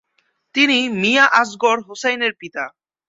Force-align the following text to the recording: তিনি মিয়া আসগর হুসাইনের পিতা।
তিনি 0.55 0.77
মিয়া 1.01 1.25
আসগর 1.41 1.77
হুসাইনের 1.87 2.33
পিতা। 2.41 2.63